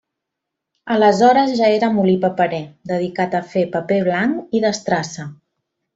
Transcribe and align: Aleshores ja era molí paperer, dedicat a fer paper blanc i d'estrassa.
Aleshores 0.93 1.51
ja 1.59 1.69
era 1.75 1.91
molí 1.97 2.15
paperer, 2.25 2.63
dedicat 2.95 3.39
a 3.41 3.43
fer 3.53 3.67
paper 3.77 4.03
blanc 4.09 4.59
i 4.59 4.63
d'estrassa. 4.65 5.33